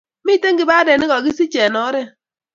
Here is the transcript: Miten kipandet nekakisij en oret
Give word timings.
Miten 0.25 0.55
kipandet 0.59 0.97
nekakisij 0.99 1.61
en 1.65 1.79
oret 1.85 2.09